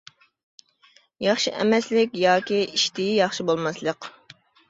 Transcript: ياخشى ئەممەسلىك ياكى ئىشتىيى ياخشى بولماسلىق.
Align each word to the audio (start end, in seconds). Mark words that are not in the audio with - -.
ياخشى 1.25 1.53
ئەممەسلىك 1.57 2.17
ياكى 2.21 2.63
ئىشتىيى 2.63 3.13
ياخشى 3.21 3.45
بولماسلىق. 3.53 4.09